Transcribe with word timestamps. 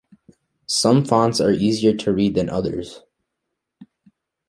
Some 0.65 1.05
fonts 1.05 1.39
are 1.39 1.51
easier 1.51 1.93
to 1.95 2.11
read 2.11 2.33
than 2.33 2.49
others. 2.49 3.01